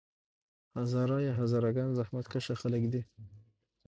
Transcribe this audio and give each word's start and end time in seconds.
هزاره 0.77 1.17
یا 1.27 1.33
هزاره 1.39 1.69
ګان 1.75 1.89
زحمت 1.97 2.25
کښه 2.31 2.55
خلک 2.61 2.83
دي. 2.93 3.01